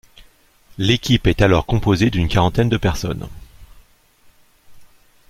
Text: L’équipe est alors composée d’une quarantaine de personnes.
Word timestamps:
L’équipe 0.79 1.27
est 1.27 1.43
alors 1.43 1.67
composée 1.67 2.09
d’une 2.09 2.27
quarantaine 2.27 2.69
de 2.69 2.77
personnes. 2.77 3.29